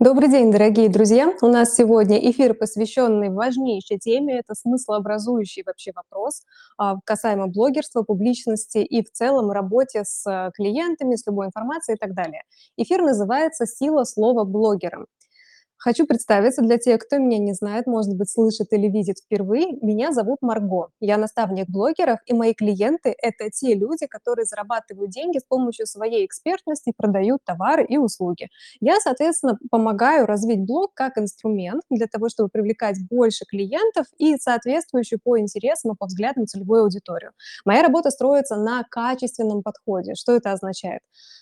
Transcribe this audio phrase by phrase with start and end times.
[0.00, 1.32] Добрый день, дорогие друзья!
[1.40, 4.40] У нас сегодня эфир, посвященный важнейшей теме.
[4.40, 6.42] Это смыслообразующий вообще вопрос
[6.76, 11.98] а, касаемо блогерства, публичности и в целом работе с э, клиентами, с любой информацией и
[11.98, 12.42] так далее.
[12.76, 15.06] Эфир называется «Сила слова блогера».
[15.76, 19.76] Хочу представиться для тех, кто меня не знает, может быть, слышит или видит впервые.
[19.82, 20.88] Меня зовут Марго.
[20.98, 26.24] Я наставник блогеров, и мои клиенты– это те люди, которые зарабатывают деньги с помощью своей
[26.24, 28.48] экспертности, продают товары и услуги.
[28.80, 35.18] Я, соответственно, помогаю развить блог как инструмент для того, чтобы привлекать больше клиентов и соответствующую
[35.22, 37.32] по интересам и по взглядам целевую аудиторию.
[37.66, 40.14] Моя работа строится на качественном подходе.
[40.14, 41.00] Что это означает?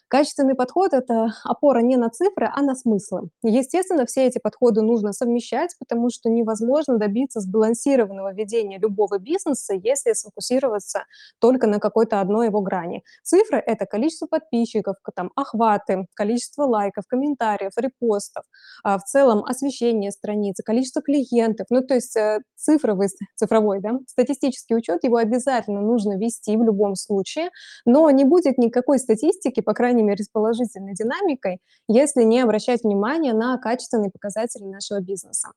[0.09, 3.31] Качественный подход– это опора не на цифры, а на смыслы.
[3.43, 10.13] Естественно, все эти подходы нужно совмещать, потому что невозможно добиться сбалансированного ведения любого бизнеса, если
[10.15, 11.05] сфокусироваться
[11.39, 13.03] только на какой-то одной его грани.
[13.23, 18.45] Цифры– это количество подписчиков, там, охваты, количество лайков, комментариев, репостов,
[18.83, 21.67] а в целом освещение страницы, количество клиентов.
[21.71, 26.95] Ну, то есть э, цифровый, цифровой, да, статистический учет, его обязательно нужно вести в любом
[26.95, 27.51] случае,
[27.85, 33.33] но не будет никакой статистики, по крайней мере, с положительной динамикой, если не обращать внимание
[33.33, 35.49] на качественные показатели нашего бизнеса.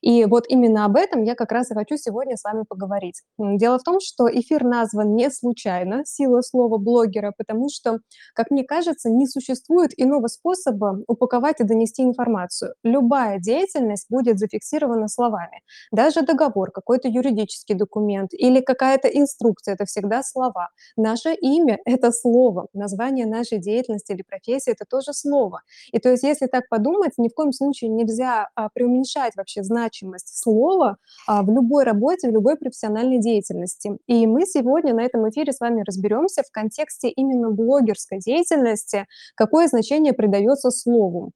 [0.00, 3.22] И вот именно об этом я как раз и хочу сегодня с вами поговорить.
[3.38, 8.00] Дело в том, что эфир назван не случайно «Сила слова блогера», потому что,
[8.34, 12.74] как мне кажется, не существует иного способа упаковать и донести информацию.
[12.82, 15.62] Любая деятельность будет зафиксирована словами.
[15.92, 20.70] Даже договор, какой-то юридический документ или какая-то инструкция– это всегда слова.
[20.96, 25.62] Наше имя– это слово, название нашей деятельности или профессии, это тоже слово.
[25.92, 30.38] И то есть если так подумать, ни в коем случае нельзя а, преуменьшать вообще значимость
[30.38, 33.98] слова а, в любой работе, в любой профессиональной деятельности.
[34.06, 39.68] И мы сегодня на этом эфире с вами разберемся в контексте именно блогерской деятельности, какое
[39.68, 41.32] значение придается слову.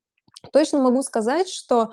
[0.53, 1.93] Точно могу сказать, что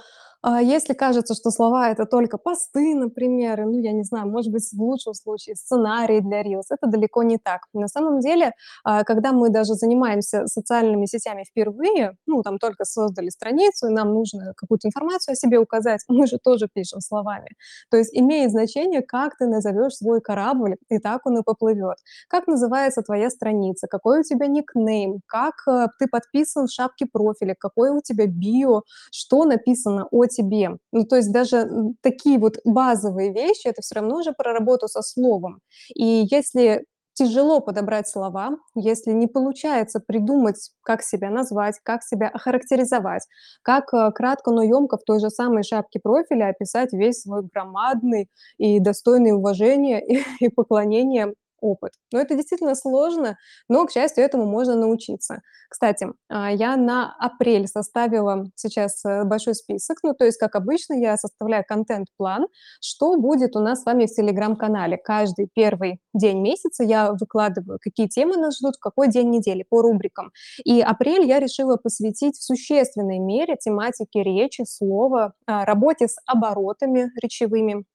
[0.61, 4.81] если кажется, что слова- это только посты, например, ну, я не знаю, может быть, в
[4.81, 7.61] лучшем случае сценарий для Reels, это далеко не так.
[7.73, 13.29] На самом деле, а, когда мы даже занимаемся социальными сетями впервые, ну, там только создали
[13.29, 17.49] страницу, и нам нужно какую-то информацию о себе указать, мы же тоже пишем словами.
[17.89, 21.97] То есть имеет значение, как ты назовешь свой корабль, и так он и поплывет.
[22.27, 27.55] Как называется твоя страница, какой у тебя никнейм, как э, ты подписан в шапке профиля,
[27.59, 30.77] какой у тебя био, что написано о тебе.
[30.91, 31.67] Ну, то есть даже
[32.01, 35.59] такие вот базовые вещи, это все равно уже про работу со словом.
[35.95, 43.27] И если тяжело подобрать слова, если не получается придумать, как себя назвать, как себя охарактеризовать,
[43.61, 48.29] как э, кратко, но емко в той же самой шапке профиля описать весь свой громадный
[48.57, 50.01] и достойный уважения
[50.39, 51.93] и, поклонения опыт.
[52.11, 53.37] Но это действительно сложно,
[53.69, 55.41] но, к счастью, этому можно научиться.
[55.69, 60.93] Кстати, а, я на апрель составила сейчас э, большой список, ну, то есть, как обычно,
[60.95, 62.47] я составляю контент-план,
[62.81, 64.97] что будет у нас с вами в Телеграм-канале.
[64.97, 69.81] Каждый первый день месяца я выкладываю, какие темы нас ждут, в какой день недели, по
[69.81, 70.31] рубрикам.
[70.65, 77.11] И апрель я решила посвятить в существенной мере тематике речи, слова, а, работе с оборотами
[77.21, 77.85] речевыми,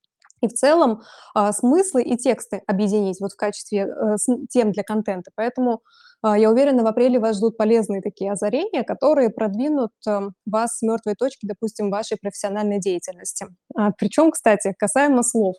[0.42, 1.02] и в целом
[1.34, 4.16] а, смыслы и тексты объединить вот в качестве э,
[4.50, 5.30] тем для контента.
[5.34, 5.82] Поэтому
[6.22, 10.82] а, я уверена, в апреле вас ждут полезные такие озарения, которые продвинут эм, вас с
[10.82, 13.46] мертвой точки, допустим, вашей профессиональной деятельности.
[13.76, 15.56] А, Причем, кстати, касаемо слов.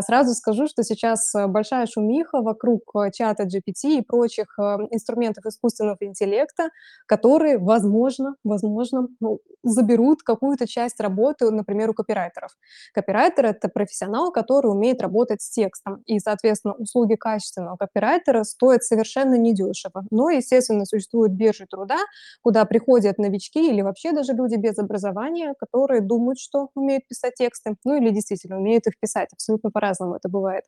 [0.00, 4.58] Сразу скажу, что сейчас э, большая шумиха вокруг э, чата GPT и прочих
[4.90, 6.70] инструментов искусственного интеллекта,
[7.06, 12.50] которые, возможно, возможно, ну, заберут какую-то часть работы, например, у копирайтеров.
[12.92, 19.36] Копирайтер— это профессионал, который умеет работать с текстом, и, соответственно, услуги качественного копирайтера стоят совершенно
[19.36, 20.04] недешево.
[20.10, 21.98] Но, естественно, существуют биржи труда,
[22.42, 27.76] куда приходят новички или вообще даже люди без образования, которые думают, что умеют писать тексты,
[27.84, 30.64] ну или действительно умеют их писать, абсолютно по-разному это бывает.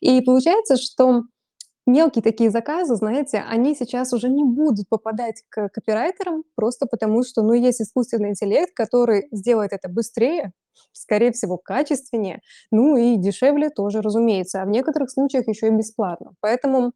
[0.00, 1.22] И получается, что
[1.84, 7.42] Мелкие такие заказы, знаете, они сейчас уже не будут попадать к копирайтерам, просто потому что,
[7.42, 10.52] ну, есть искусственный интеллект, который сделает это быстрее,
[10.92, 12.40] скорее всего, качественнее,
[12.70, 16.34] ну и дешевле тоже, разумеется, а в некоторых случаях еще и бесплатно.
[16.40, 16.92] Поэтому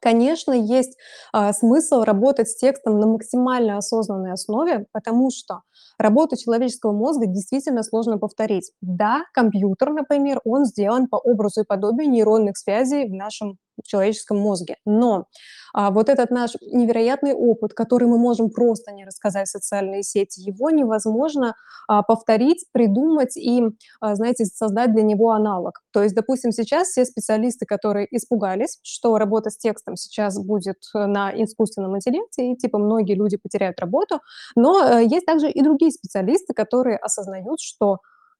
[0.00, 0.96] Конечно, есть
[1.32, 5.60] а, смысл работать с текстом на максимально осознанной основе, потому что
[5.98, 8.72] работу человеческого мозга действительно сложно повторить.
[8.80, 14.38] Да, компьютер, например, он сделан по образу и подобию нейронных связей в нашем в человеческом
[14.38, 14.76] мозге.
[14.84, 15.26] Но
[15.74, 20.40] а, вот этот наш невероятный опыт, который мы можем просто не рассказать в социальные сети,
[20.40, 21.54] его невозможно
[21.88, 23.62] а, повторить, придумать и,
[24.00, 25.82] а, знаете, создать для него аналог.
[25.92, 31.32] То есть, допустим, сейчас все специалисты, которые испугались, что работа с текстом сейчас будет на
[31.42, 34.20] искусственном интеллекте, и типа многие люди потеряют работу,
[34.54, 37.98] но э, есть также и другие специалисты, которые осознают, что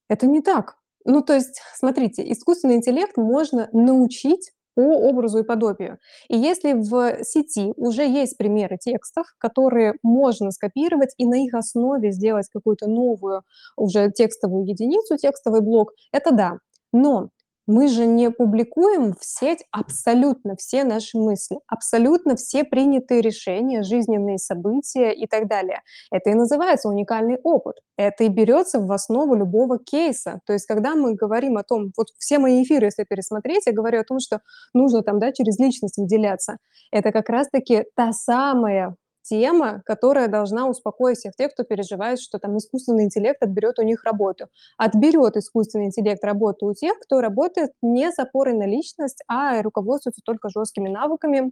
[0.08, 0.76] это не так.
[1.04, 5.98] Ну, то есть, смотрите, искусственный интеллект можно научить по образу и подобию.
[6.28, 12.12] И если в сети уже есть примеры текстов, которые можно скопировать и на их основе
[12.12, 13.42] сделать какую-то новую
[13.76, 16.58] уже текстовую единицу, текстовый блок, это да.
[16.92, 17.28] Но
[17.72, 24.36] мы же не публикуем в сеть абсолютно все наши мысли, абсолютно все принятые решения, жизненные
[24.38, 25.80] события и так далее.
[26.10, 27.76] Это и называется уникальный опыт.
[27.96, 30.40] Это и берется в основу любого кейса.
[30.46, 34.00] То есть, когда мы говорим о том, вот все мои эфиры, если пересмотреть, я говорю
[34.00, 34.40] о том, что
[34.74, 36.58] нужно там, да, через личность выделяться.
[36.90, 38.96] Это как раз-таки та самая
[39.32, 44.04] тема, которая должна успокоить всех тех, кто переживает, что там искусственный интеллект отберет у них
[44.04, 44.48] работу.
[44.76, 50.20] Отберет искусственный интеллект работу у тех, кто работает не с опорой на личность, а руководствуется
[50.22, 51.50] только жесткими навыками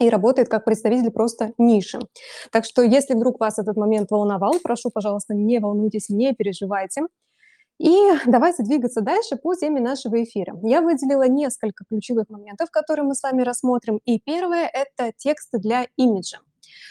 [0.00, 1.98] и работает как представитель просто ниши.
[2.52, 7.06] Так что если вдруг вас этот момент волновал, прошу, пожалуйста, не волнуйтесь, не переживайте.
[7.78, 10.58] И давайте двигаться дальше по теме нашего эфира.
[10.62, 13.98] Я выделила несколько ключевых моментов, которые мы с вами рассмотрим.
[14.04, 16.40] И первое– это тексты для имиджа.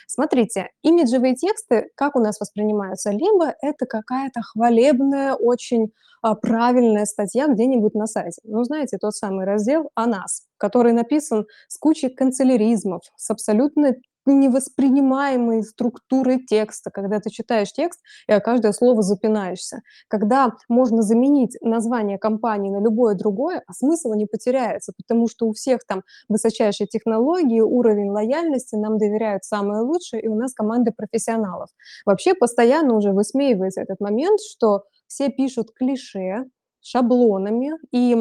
[0.07, 3.11] Смотрите, имиджевые тексты, как у нас воспринимаются?
[3.11, 5.91] Либо это какая-то хвалебная, очень
[6.21, 8.41] а, правильная статья где-нибудь на сайте.
[8.43, 13.95] Ну, знаете, тот самый раздел о нас, который написан с кучей канцеляризмов, с абсолютно
[14.31, 19.81] невоспринимаемой структуры текста, когда ты читаешь текст и о каждое слово запинаешься.
[20.07, 25.53] Когда можно заменить название компании на любое другое, а смысл не потеряется, потому что у
[25.53, 31.69] всех там высочайшие технологии, уровень лояльности, нам доверяют самое лучшее, и у нас команда профессионалов.
[32.05, 36.45] Вообще постоянно уже высмеивается этот момент, что все пишут клише,
[36.81, 38.15] шаблонами, и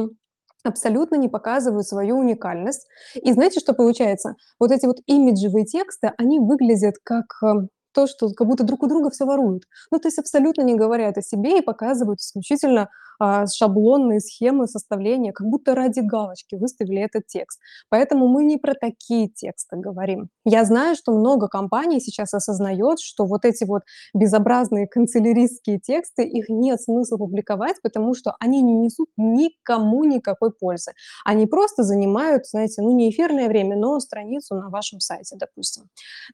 [0.64, 2.86] абсолютно не показывают свою уникальность.
[3.14, 4.34] И знаете, что получается?
[4.58, 8.86] Вот эти вот имиджевые тексты, они выглядят как эм, то, что как будто друг у
[8.86, 9.64] друга все воруют.
[9.90, 12.88] Ну, то есть абсолютно не говорят о себе и показывают исключительно
[13.24, 17.60] а, шаблонные схемы составления, как будто ради галочки выставили этот текст.
[17.88, 20.28] Поэтому мы не про такие тексты говорим.
[20.44, 23.82] Я знаю, что много компаний сейчас осознает, что вот эти вот
[24.12, 30.90] безобразные канцеляристские тексты, их нет смысла публиковать, потому что они не несут никому никакой пользы.
[31.24, 35.84] Они просто занимают, знаете, ну не эфирное время, но страницу на вашем сайте, допустим.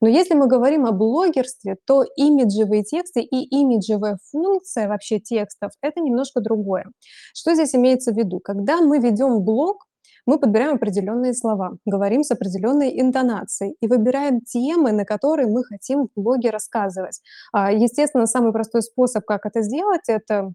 [0.01, 6.01] Но если мы говорим о блогерстве, то имиджевые тексты и имиджевая функция вообще текстов– это
[6.01, 6.93] немножко другое другое.
[7.35, 8.41] Что здесь имеется в виду?
[8.41, 9.85] Когда мы ведем блог,
[10.27, 16.09] мы подбираем определенные слова, говорим с определенной интонацией и выбираем темы, на которые мы хотим
[16.15, 17.21] в блоге рассказывать.
[17.53, 20.53] А, естественно, самый простой способ, как это сделать, это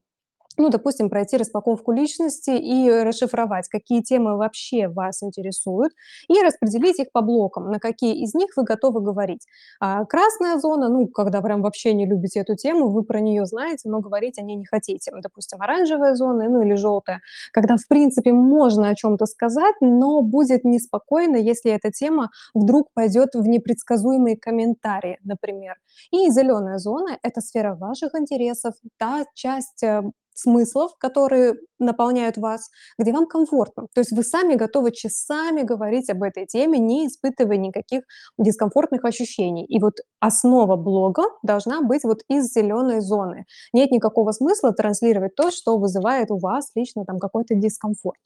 [0.57, 5.93] ну, допустим, пройти распаковку личности и расшифровать, какие темы вообще вас интересуют,
[6.27, 9.45] и распределить их по блокам, на какие из них вы готовы говорить.
[9.79, 13.89] А красная зона, ну, когда прям вообще не любите эту тему, вы про нее знаете,
[13.89, 15.11] но говорить о ней не хотите.
[15.21, 17.21] Допустим, оранжевая зона, ну, или желтая,
[17.51, 23.29] когда, в принципе, можно о чем-то сказать, но будет неспокойно, если эта тема вдруг пойдет
[23.33, 25.75] в непредсказуемые комментарии, например.
[26.11, 30.01] И зеленая зона– это сфера ваших интересов, та часть э,
[30.33, 33.87] смыслов, которые наполняют вас, где вам комфортно.
[33.93, 38.03] То есть вы сами готовы часами говорить об этой теме, не испытывая никаких
[38.37, 39.65] дискомфортных ощущений.
[39.65, 43.45] И вот основа блога должна быть вот из зеленой зоны.
[43.73, 48.19] Нет никакого смысла транслировать то, что вызывает у вас лично там какой-то дискомфорт.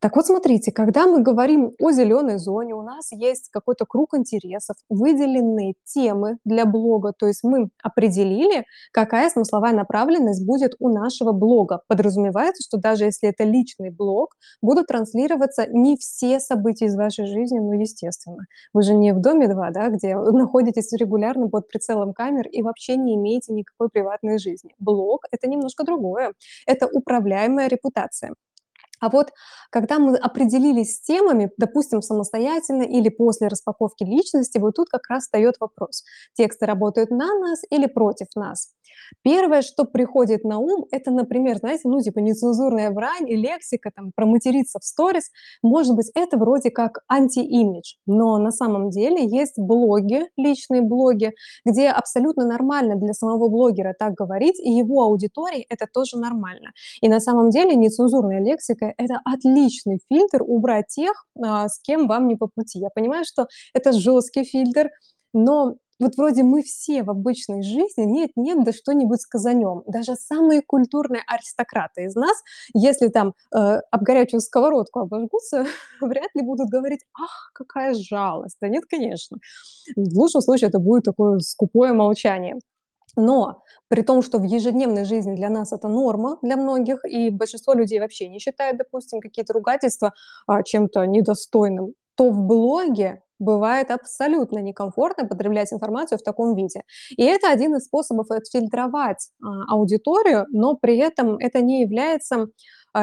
[0.00, 4.76] Так вот, смотрите, когда мы говорим о зеленой зоне, у нас есть какой-то круг интересов,
[4.88, 11.80] выделенные темы для блога, то есть мы определили, какая смысловая направленность будет у нашего блога.
[11.88, 17.58] Подразумевается, что даже если это личный блог, будут транслироваться не все события из вашей жизни,
[17.58, 18.44] ну, естественно.
[18.72, 22.96] Вы же не в доме 2, да, где находитесь регулярно под прицелом камер и вообще
[22.96, 24.74] не имеете никакой приватной жизни.
[24.78, 26.34] Блог— это немножко другое.
[26.66, 28.34] Это управляемая репутация.
[29.00, 29.30] А вот
[29.70, 35.24] когда мы определились с темами, допустим, самостоятельно или после распаковки личности, вот тут как раз
[35.24, 36.04] встает вопрос.
[36.34, 38.70] Тексты работают на нас или против нас?
[39.22, 44.12] Первое, что приходит на ум, это, например, знаете, ну, типа нецензурная брань и лексика, там,
[44.14, 45.30] проматериться в сторис.
[45.62, 51.32] Может быть, это вроде как анти-имидж, но на самом деле есть блоги, личные блоги,
[51.64, 56.70] где абсолютно нормально для самого блогера так говорить, и его аудитории это тоже нормально.
[57.00, 62.28] И на самом деле нецензурная лексика– это отличный фильтр убрать тех, а, с кем вам
[62.28, 62.78] не по пути.
[62.78, 64.90] Я понимаю, что это жесткий фильтр,
[65.32, 69.82] но вот вроде мы все в обычной жизни нет-нет, да что-нибудь сказанем.
[69.86, 72.36] Даже самые культурные аристократы из нас,
[72.74, 73.58] если там э,
[73.90, 75.66] об горячую сковородку обожгутся,
[76.00, 78.56] вряд ли будут говорить «ах, какая жалость».
[78.60, 79.38] Да нет, конечно.
[79.96, 82.58] В лучшем случае это будет такое скупое молчание.
[83.16, 87.74] Но при том, что в ежедневной жизни для нас это норма, для многих, и большинство
[87.74, 90.14] людей вообще не считает, допустим, какие-то ругательства
[90.46, 96.82] а, чем-то недостойным, то в блоге бывает абсолютно некомфортно потреблять информацию в таком виде.
[97.16, 102.48] И это один из способов отфильтровать а, аудиторию, но при этом это не является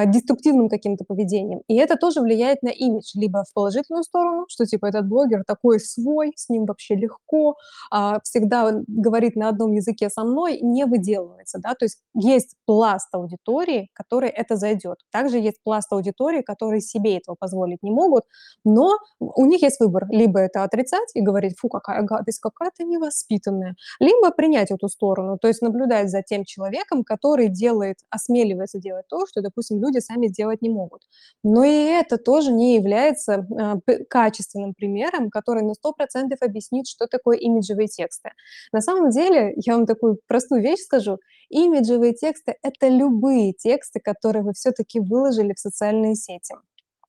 [0.05, 1.61] деструктивным каким-то поведением.
[1.67, 5.79] И это тоже влияет на имидж, либо в положительную сторону, что типа этот блогер такой
[5.79, 7.55] свой, с ним вообще легко,
[7.91, 13.07] а, всегда говорит на одном языке со мной, не выделывается, да, то есть есть пласт
[13.13, 14.97] аудитории, который это зайдет.
[15.11, 18.23] Также есть пласт аудитории, которые себе этого позволить не могут,
[18.63, 22.83] но у них есть выбор, либо это отрицать и говорить, фу, какая гадость, какая ты
[22.83, 29.05] невоспитанная, либо принять эту сторону, то есть наблюдать за тем человеком, который делает, осмеливается делать
[29.07, 31.01] то, что, допустим, люди сами сделать не могут.
[31.43, 33.45] Но и это тоже не является
[33.87, 38.31] э, качественным примером, который на 100% объяснит, что такое имиджевые тексты.
[38.71, 44.43] На самом деле, я вам такую простую вещь скажу, имиджевые тексты— это любые тексты, которые
[44.43, 46.55] вы все-таки выложили в социальные сети.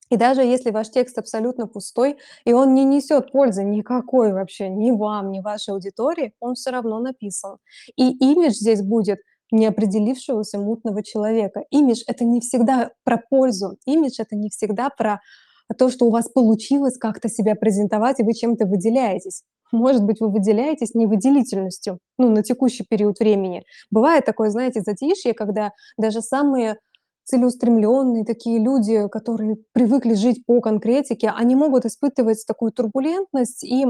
[0.08, 4.92] И даже если ваш текст абсолютно пустой, и он не несет пользы никакой вообще ни
[4.92, 7.56] вам, ни вашей аудитории, он все равно написан.
[7.96, 9.18] И имидж здесь будет
[9.50, 11.64] неопределившегося мутного человека.
[11.70, 15.20] Имидж– это не всегда про пользу, имидж– это не всегда про
[15.78, 19.42] то, что у вас получилось как-то себя презентовать, и вы чем-то выделяетесь.
[19.72, 23.64] Может быть, вы выделяетесь невыделительностью, ну, на текущий период времени.
[23.90, 26.76] Бывает такое, знаете, затишье, когда даже самые
[27.24, 33.84] целеустремленные такие люди, которые привыкли жить по конкретике, они могут испытывать такую турбулентность и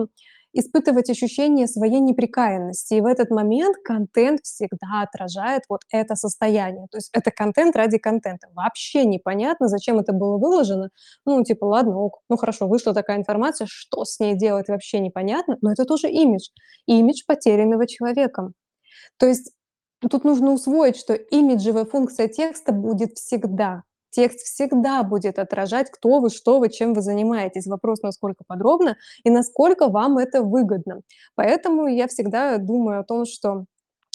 [0.59, 2.95] испытывать ощущение своей неприкаянности.
[2.95, 6.87] И в этот момент контент всегда отражает вот это состояние.
[6.91, 8.49] То есть это контент ради контента.
[8.55, 10.91] Вообще непонятно, зачем это было выложено.
[11.25, 15.57] Ну, типа, ладно, ок, ну хорошо, вышла такая информация, что с ней делать вообще непонятно,
[15.61, 16.49] но это тоже имидж.
[16.87, 18.55] Имидж потерянного человеком.
[19.19, 19.53] То есть
[20.01, 23.83] тут нужно усвоить, что имиджевая функция текста будет всегда.
[24.17, 27.67] Текст всегда будет отражать, кто вы, что вы, чем вы занимаетесь.
[27.67, 31.03] Вопрос, насколько подробно и насколько вам это выгодно.
[31.35, 33.67] Поэтому я всегда думаю о том, что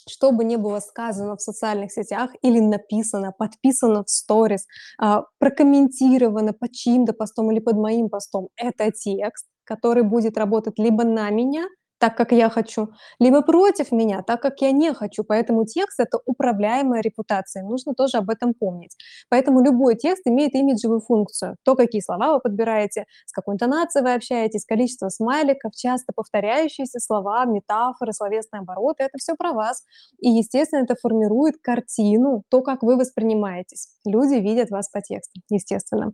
[0.09, 4.65] что бы ни было сказано в социальных сетях или написано, подписано в сторис,
[4.97, 11.03] а, прокомментировано под чьим-то постом или под моим постом, это текст, который будет работать либо
[11.03, 11.67] на меня,
[12.01, 12.89] так, как я хочу,
[13.19, 15.23] либо против меня, так, как я не хочу.
[15.23, 17.63] Поэтому текст— это управляемая репутация.
[17.63, 18.97] Нужно тоже об этом помнить.
[19.29, 21.57] Поэтому любой текст имеет имиджевую функцию.
[21.63, 27.45] То, какие слова вы подбираете, с какой интонацией вы общаетесь, количество смайликов, часто повторяющиеся слова,
[27.45, 29.83] метафоры, словесные обороты— это все про вас.
[30.19, 33.89] И, естественно, это формирует картину, то, как вы воспринимаетесь.
[34.05, 36.13] Люди видят вас по тексту, естественно.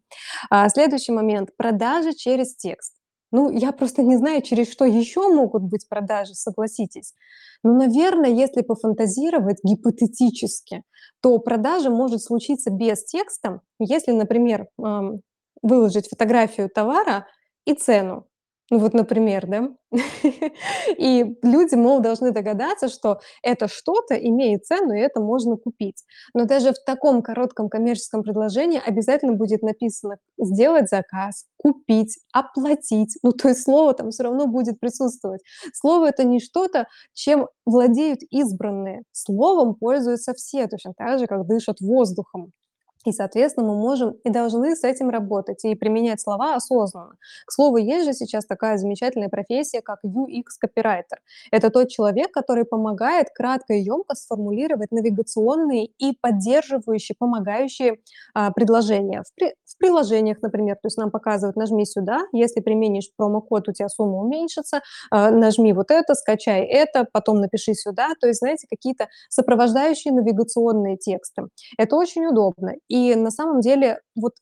[0.50, 2.97] А, следующий момент— продажи через текст.
[3.31, 7.13] Ну, я просто не знаю, через что еще могут быть продажи, согласитесь.
[7.63, 10.84] Но, наверное, если пофантазировать гипотетически,
[11.22, 14.67] то продажа может случиться без текста, если, например,
[15.62, 17.27] выложить фотографию товара
[17.65, 18.25] и цену.
[18.70, 19.70] Ну вот, например, да?
[20.98, 26.04] И люди, мол, должны догадаться, что это что-то имеет цену, и это можно купить.
[26.34, 33.18] Но даже в таком коротком коммерческом предложении обязательно будет написано «сделать заказ», «купить», «оплатить».
[33.24, 35.42] Ну, то есть слово там все равно будет присутствовать.
[35.74, 39.04] Слово— это не что-то, чем владеют избранные.
[39.14, 42.52] Словом пользуются все, точно так же, как дышат воздухом.
[43.08, 47.14] И, соответственно, мы можем и должны с этим работать и применять слова осознанно.
[47.46, 51.20] К слову, есть же сейчас такая замечательная профессия, как UX-копирайтер.
[51.50, 58.00] Это тот человек, который помогает кратко и емко сформулировать навигационные и поддерживающие, помогающие
[58.34, 59.24] а, предложения.
[59.24, 63.72] В, при, в приложениях, например, то есть нам показывают, нажми сюда, если применишь промокод, у
[63.72, 68.10] тебя сумма уменьшится, а, нажми вот это, скачай это, потом напиши сюда.
[68.20, 71.44] То есть, знаете, какие-то сопровождающие навигационные тексты.
[71.78, 72.74] Это очень удобно.
[73.16, 74.34] На самом деле вот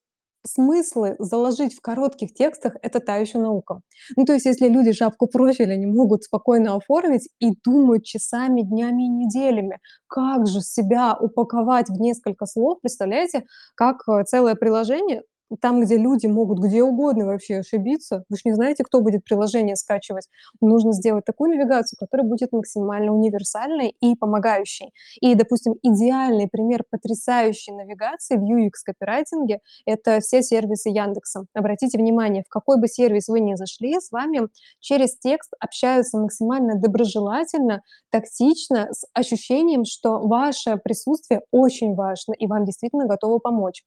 [0.47, 3.81] смыслы заложить в коротких текстах- это та еще наука.
[4.15, 9.05] Ну, то есть, если люди шапку профиля не могут спокойно оформить и думают часами, днями
[9.05, 13.45] и неделями, как же себя упаковать в несколько слов, представляете,
[13.75, 15.23] как э, целое приложение
[15.61, 19.75] там, где люди могут где угодно вообще ошибиться, вы ж не знаете, кто будет приложение
[19.75, 20.27] скачивать.
[20.61, 24.91] Нужно сделать такую навигацию, которая будет максимально универсальной и помогающей.
[25.21, 31.45] И, допустим, идеальный пример потрясающей навигации в UX-копирайтинге- это все сервисы Яндекса.
[31.53, 34.47] Обратите внимание, в какой бы сервис вы ни зашли, с вами
[34.79, 42.65] через текст общаются максимально доброжелательно, тактично, с ощущением, что ваше присутствие очень важно и вам
[42.65, 43.83] действительно готовы помочь.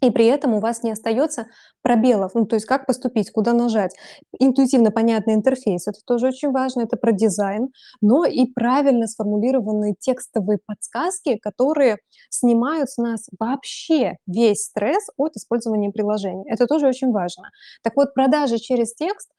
[0.00, 1.46] И при этом у вас не остается
[1.82, 2.32] пробелов.
[2.34, 3.94] Ну, то есть как поступить, куда нажать.
[4.38, 7.68] Интуитивно понятный интерфейс- это тоже очень важно, это про дизайн,
[8.00, 11.98] но и правильно сформулированные текстовые подсказки, которые
[12.30, 16.44] снимают с нас вообще весь стресс от использования приложений.
[16.48, 17.50] Это тоже очень важно.
[17.82, 19.30] Так вот, продажи через текст,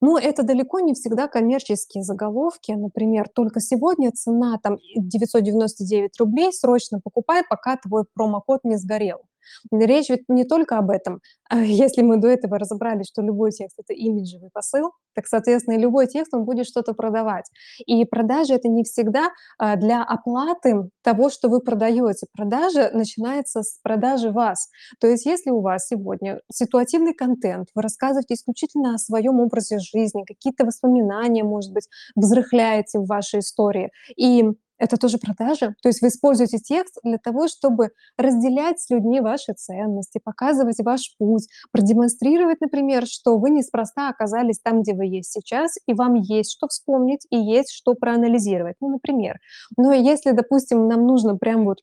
[0.00, 2.72] ну, это далеко не всегда коммерческие заголовки.
[2.72, 9.22] Например, только сегодня цена там 999 рублей, срочно покупай, пока твой промокод не сгорел.
[9.72, 11.20] Речь ведь не только об этом.
[11.52, 16.06] Если мы до этого разобрались, что любой текст- это имиджевый посыл, так, соответственно, и любой
[16.06, 17.46] текст, он будет что-то продавать.
[17.86, 22.26] И продажи- это не всегда, а, для оплаты того, что вы продаете.
[22.36, 24.68] Продажа начинается с продажи вас.
[25.00, 30.24] То есть если у вас сегодня ситуативный контент, вы рассказываете исключительно о своем образе жизни,
[30.24, 34.44] какие-то воспоминания, может быть, взрыхляете в вашей истории, и
[34.78, 35.74] это тоже продажа.
[35.82, 41.14] То есть вы используете текст для того, чтобы разделять с людьми ваши ценности, показывать ваш
[41.18, 46.52] путь, продемонстрировать, например, что вы неспроста оказались там, где вы есть сейчас, и вам есть
[46.52, 48.76] что вспомнить и есть что проанализировать.
[48.80, 49.38] Ну, например.
[49.76, 51.78] Но если, допустим, нам нужно прям вот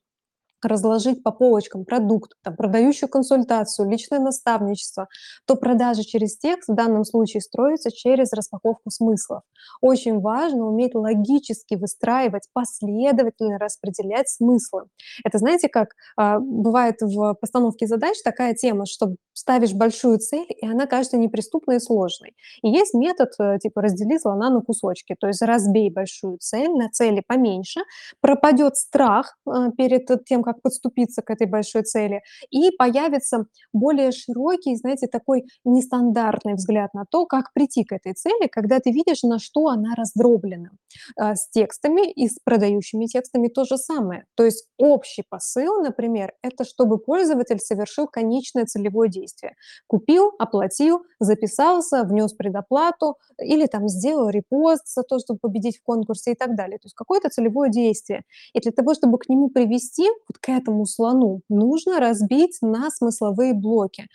[0.65, 5.07] разложить по полочкам продукт, там, продающую консультацию, личное наставничество,
[5.45, 9.41] то продажи через текст в данном случае строятся через распаковку смыслов.
[9.81, 14.84] Очень важно уметь логически выстраивать, последовательно распределять смыслы.
[15.24, 20.65] Это знаете, как а, бывает в постановке задач такая тема, что ставишь большую цель, и
[20.65, 22.35] она кажется неприступной и сложной.
[22.63, 26.89] И есть метод э, типа «раздели слона на кусочки», то есть разбей большую цель на
[26.89, 27.81] цели поменьше,
[28.21, 34.75] пропадет страх э, перед тем, как подступиться к этой большой цели, и появится более широкий,
[34.77, 39.39] знаете, такой нестандартный взгляд на то, как прийти к этой цели, когда ты видишь, на
[39.39, 40.69] что она раздроблена.
[41.17, 44.25] А, с текстами и с продающими текстами то же самое.
[44.35, 49.25] То есть общий посыл, например, это чтобы пользователь совершил конечное целевое действие.
[49.88, 56.32] Купил, оплатил, записался, внес предоплату или там сделал репост за то, чтобы победить в конкурсе
[56.32, 56.77] и так далее.
[56.79, 58.24] То есть какое-то целевое действие.
[58.53, 63.53] И для того, чтобы к нему привести, вот к этому слону, нужно разбить на смысловые
[63.53, 64.07] блоки.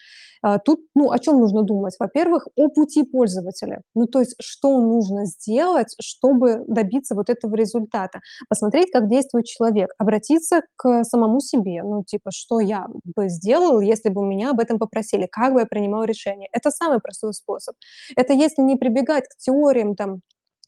[0.42, 1.96] А, тут, ну, о чем нужно думать?
[1.98, 3.82] Во-первых, о пути пользователя.
[3.94, 8.20] Ну, то есть, что нужно сделать, чтобы добиться вот этого результата.
[8.48, 11.82] Посмотреть, как действует человек, обратиться к самому себе.
[11.82, 14.99] Ну, типа, что я бы сделал, если бы меня об этом попросили,
[15.30, 16.48] как бы я принимал решение.
[16.52, 17.74] Это самый простой способ.
[18.16, 20.20] Это если не прибегать к теориям, там,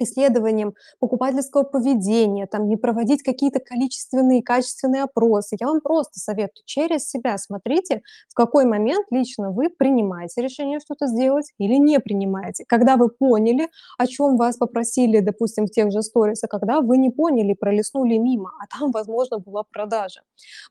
[0.03, 5.57] исследованиям покупательского поведения, там, не проводить какие-то количественные, качественные опросы.
[5.61, 11.07] Я вам просто советую через себя смотрите, в какой момент лично вы принимаете решение что-то
[11.07, 12.65] сделать или не принимаете.
[12.67, 13.69] Когда вы поняли,
[13.99, 18.17] о чем вас попросили, допустим, в тех же сторис, а когда вы не поняли, пролистнули
[18.17, 20.21] мимо, а там, возможно, была продажа.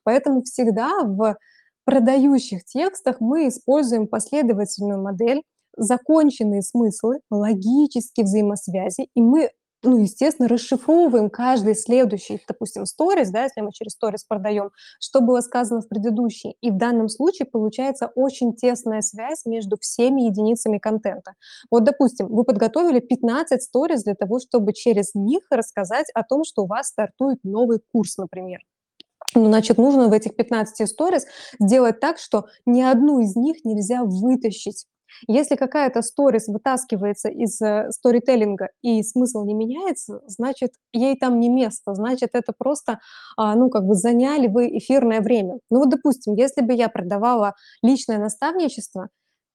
[0.04, 1.36] Поэтому всегда в
[1.86, 5.44] продающих текстах мы используем последовательную модель,
[5.78, 9.50] законченные смыслы, логические взаимосвязи, и мы,
[9.84, 15.42] ну, естественно, расшифровываем каждый следующий, допустим, сторис, да, если мы через сторис продаем, что было
[15.42, 16.56] сказано в предыдущей.
[16.62, 21.34] И в данном случае получается очень тесная связь между всеми единицами контента.
[21.72, 26.64] Вот, допустим, вы подготовили 15 сторис для того, чтобы через них рассказать о том, что
[26.64, 28.60] у вас стартует новый курс, например.
[29.34, 31.26] Ну, значит, нужно в этих 15 сторис
[31.60, 34.86] сделать так, что ни одну из них нельзя вытащить
[35.28, 41.50] если какая-то сторис вытаскивается из э, сторителлинга и смысл не меняется, значит, ей там не
[41.50, 43.00] место, значит, это просто,
[43.38, 45.60] а, ну, как бы заняли вы эфирное время.
[45.70, 49.10] Ну, вот, допустим, если бы я продавала личное наставничество,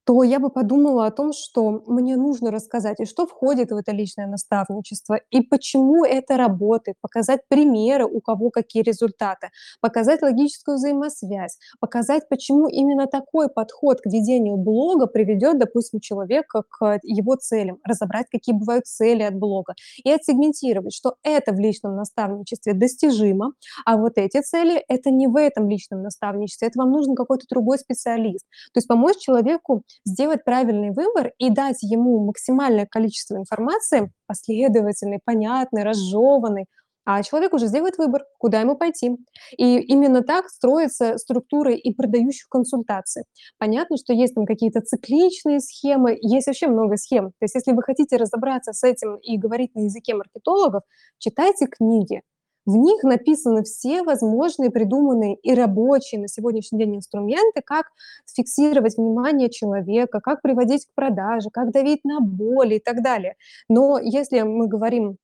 [0.07, 3.93] то я бы подумала о том, что мне нужно рассказать, и что входит в это
[3.93, 11.59] личное наставничество, и почему это работает, показать примеры, у кого какие результаты, показать логическую взаимосвязь,
[11.81, 18.27] показать, почему именно такой подход к ведению блога приведет, допустим, человека к его целям, разобрать,
[18.31, 23.53] какие бывают цели от блога, и отсегментировать, что это в личном наставничестве достижимо,
[23.85, 27.79] а вот эти цели- это не в этом личном наставничестве, это вам нужен какой-то другой
[27.79, 28.45] специалист.
[28.73, 35.83] То есть помочь человеку сделать правильный выбор и дать ему максимальное количество информации, последовательной, понятной,
[35.83, 36.67] разжеванной,
[37.07, 39.17] а человек уже сделает выбор, куда ему пойти.
[39.57, 43.23] И именно так строятся структуры и продающих консультаций.
[43.59, 47.29] Понятно, что есть там какие-то цикличные схемы, есть вообще много схем.
[47.39, 50.83] То есть если вы хотите разобраться с этим и говорить на языке маркетологов,
[51.19, 52.23] читайте книги,
[52.67, 57.87] в них написаны все возможные придуманные и рабочие на сегодняшний день инструменты, как
[58.35, 63.37] фиксировать внимание человека, как приводить к продаже, как давить на боль и так далее.
[63.69, 65.17] Но если мы говорим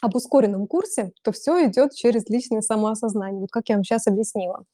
[0.00, 4.64] об ускоренном курсе, то все идет через личное самоосознание, вот как я вам сейчас объяснила.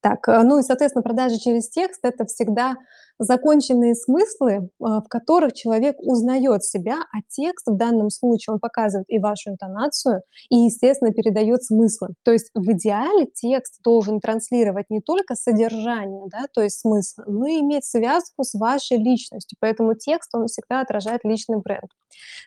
[0.00, 2.76] Так, э, ну и, соответственно, продажи через текст- это всегда
[3.20, 9.06] законченные смыслы, а, в которых человек узнает себя, а текст в данном случае, он показывает
[9.08, 12.08] и вашу интонацию, и, естественно, передает смыслы.
[12.24, 17.46] То есть в идеале текст должен транслировать не только содержание, да, то есть смысл, но
[17.46, 19.56] и иметь связку с вашей личностью.
[19.60, 21.90] Поэтому текст, он всегда отражает личный бренд.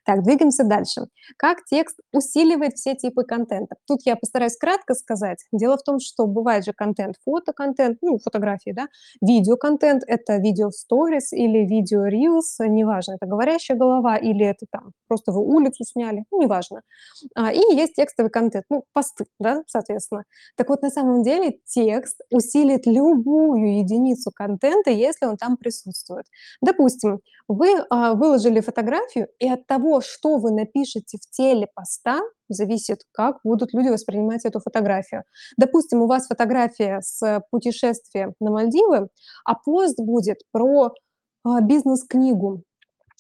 [0.06, 1.08] Так, двигаемся дальше.
[1.38, 3.76] Как текст усиливает все типы контента?
[3.88, 5.40] Тут я постараюсь кратко сказать.
[5.52, 8.88] Дело в том, что бывает же контент, фотоконтент, ну, фотографии, да,
[9.22, 14.92] видеоконтент, это видео в сторис или видео reels, неважно, это говорящая голова или это там
[15.14, 16.82] просто вы улицу сняли, ну, неважно.
[17.36, 20.24] А, и есть текстовый контент, ну, посты, да, соответственно.
[20.58, 26.26] Так вот, на самом деле текст усилит любую единицу контента, если он там присутствует.
[26.62, 33.02] Допустим, вы а, выложили фотографию, и от того, что вы напишете в теле поста, зависит,
[33.12, 35.24] как будут люди воспринимать эту фотографию.
[35.58, 39.10] Допустим, у вас фотография с путешествия на Мальдивы,
[39.46, 40.94] а пост будет про
[41.44, 42.64] а, бизнес-книгу.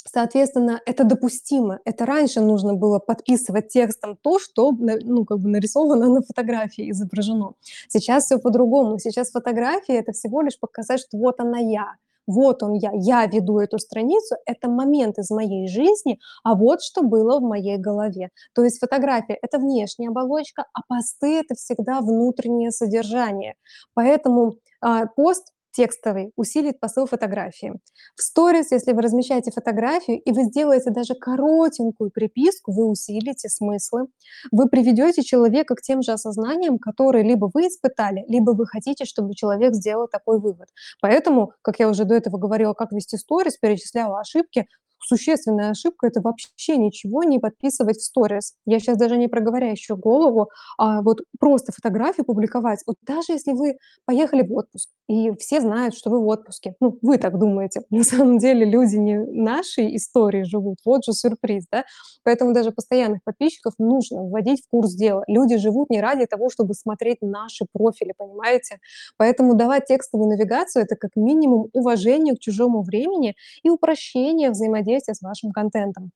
[0.05, 1.79] Соответственно, это допустимо.
[1.85, 7.53] Это раньше нужно было подписывать текстом то, что ну, как бы нарисовано на фотографии, изображено.
[7.87, 8.99] Сейчас все по-другому.
[8.99, 11.95] Сейчас фотография– это всего лишь показать, что вот она я
[12.27, 17.03] вот он я, я веду эту страницу, это момент из моей жизни, а вот что
[17.03, 18.29] было в моей голове.
[18.53, 23.55] То есть фотография– это внешняя оболочка, а посты– это всегда внутреннее содержание.
[23.93, 27.73] Поэтому а, пост текстовый усилит посыл фотографии.
[28.15, 34.07] В сторис, если вы размещаете фотографию и вы сделаете даже коротенькую приписку, вы усилите смыслы,
[34.51, 39.33] вы приведете человека к тем же осознаниям, которые либо вы испытали, либо вы хотите, чтобы
[39.33, 40.69] человек сделал такой вывод.
[41.01, 44.67] Поэтому, как я уже до этого говорила, как вести сторис, перечисляла ошибки,
[45.05, 48.53] существенная ошибка– это вообще ничего не подписывать в сторис.
[48.65, 52.81] Я сейчас даже не проговоряющую голову, а вот просто фотографию публиковать.
[52.87, 56.97] Вот даже если вы поехали в отпуск, и все знают, что вы в отпуске, ну,
[57.01, 61.83] вы так думаете, на самом деле люди не нашей истории живут, вот же сюрприз, да?
[62.23, 65.23] Поэтому даже постоянных подписчиков нужно вводить в курс дела.
[65.27, 68.79] Люди живут не ради того, чтобы смотреть наши профили, понимаете?
[69.17, 75.13] Поэтому давать текстовую навигацию– это как минимум уважение к чужому времени и упрощение взаимодействия взаимодействия
[75.13, 76.11] с вашим контентом.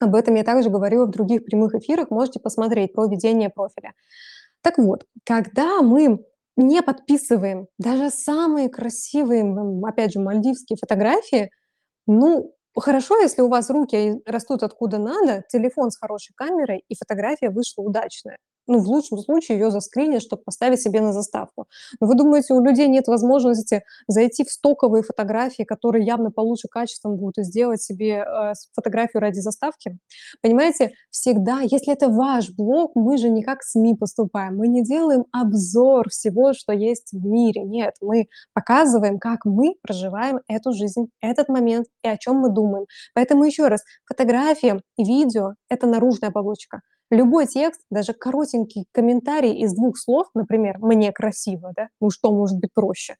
[0.00, 3.92] Об этом я также говорила в других прямых эфирах, можете посмотреть про ведение профиля.
[4.62, 6.24] Так вот, когда мы
[6.56, 9.44] не подписываем даже самые красивые,
[9.86, 11.50] опять же, мальдивские фотографии,
[12.06, 17.50] ну, хорошо, если у вас руки растут откуда надо, телефон с хорошей камерой и фотография
[17.50, 18.38] вышла удачная
[18.70, 21.66] ну, в лучшем случае ее заскринить, чтобы поставить себе на заставку.
[22.00, 27.16] Но вы думаете, у людей нет возможности зайти в стоковые фотографии, которые явно получше качеством
[27.16, 29.98] будут, и сделать себе э, фотографию ради заставки?
[30.40, 35.24] Понимаете, всегда, если это ваш блог, мы же не как СМИ поступаем, мы не делаем
[35.32, 37.64] обзор всего, что есть в мире.
[37.64, 42.86] Нет, мы показываем, как мы проживаем эту жизнь, этот момент и о чем мы думаем.
[43.14, 46.82] Поэтому еще раз, фотография и видео— это наружная оболочка.
[47.10, 52.58] Любой текст, даже коротенький комментарий из двух слов, например, «мне красиво», да, ну что может
[52.58, 53.16] быть проще,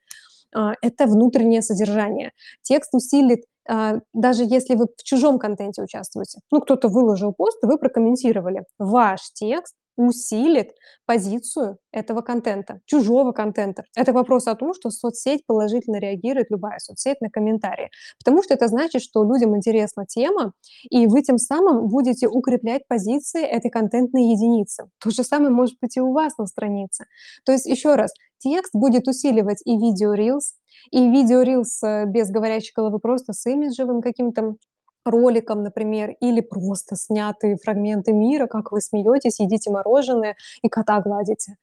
[0.54, 2.32] а, это внутреннее содержание.
[2.62, 6.40] Текст усилит, а, даже если вы в чужом контенте участвуете.
[6.50, 8.64] Ну, кто-то выложил пост, вы прокомментировали.
[8.78, 10.70] Ваш текст усилит
[11.06, 13.84] позицию этого контента, чужого контента.
[13.96, 17.90] Это вопрос о том, что соцсеть положительно реагирует, любая соцсеть, на комментарии.
[18.18, 20.52] Потому что это значит, что людям интересна тема,
[20.88, 24.88] и вы тем самым будете укреплять позиции этой контентной единицы.
[25.02, 27.04] То же самое может быть и у вас на странице.
[27.44, 30.54] То есть, еще раз, Текст будет усиливать и видео Reels,
[30.90, 34.56] и видео Reels, э, без говорящей головы, просто с имиджевым каким-то
[35.04, 41.56] роликом, например, или просто снятые фрагменты мира, как вы смеетесь, едите мороженое и кота гладите.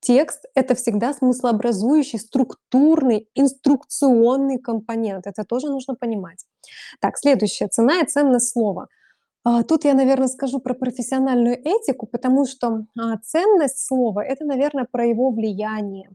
[0.00, 5.26] Текст- это всегда смыслообразующий, структурный, инструкционный компонент.
[5.26, 6.46] Это тоже нужно понимать.
[7.00, 8.88] Так, следующее- цена и ценность слова.
[9.44, 14.86] А, тут я, наверно, скажу про профессиональную этику, потому что, а, ценность слова- это, наверно,
[14.90, 16.10] про его влияние,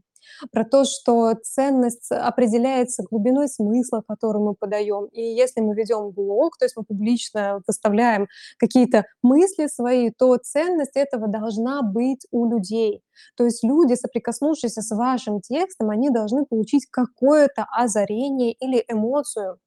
[0.52, 5.06] про то, что ценность определяется глубиной смысла, который мы подаём.
[5.06, 10.96] И если мы ведём блог, то есть мы публично выставляем какие-то мысли свои, то ценность
[10.96, 13.02] этого должна быть у людей.
[13.36, 19.58] То есть люди, соприкоснувшиеся с вашим текстом, они должны получить какое-то озарение или эмоцию.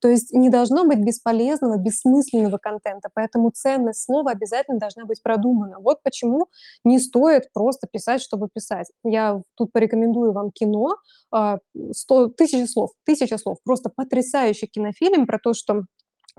[0.00, 5.78] То есть не должно быть бесполезного, бессмысленного контента, поэтому ценность слова обязательно должна быть продумана.
[5.80, 6.48] Вот почему
[6.84, 8.90] не стоит просто писать, чтобы писать.
[9.04, 10.96] Я тут порекомендую вам кино,
[11.30, 11.58] а,
[11.92, 13.58] 100 1000 слов 1000 слов.
[13.64, 15.84] Просто потрясающий кинофильм про то, что